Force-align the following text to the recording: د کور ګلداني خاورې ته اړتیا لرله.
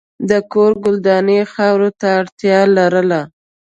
د 0.29 0.31
کور 0.51 0.71
ګلداني 0.83 1.39
خاورې 1.53 1.91
ته 1.99 2.07
اړتیا 2.19 2.59
لرله. 2.77 3.21